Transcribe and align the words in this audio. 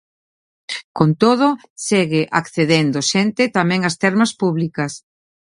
Con 0.97 1.09
todo, 1.21 1.47
segue 1.87 2.21
accedendo 2.39 2.99
xente, 3.11 3.43
tamén 3.57 3.81
ás 3.89 3.95
termas 4.03 4.31
públicas. 4.41 4.91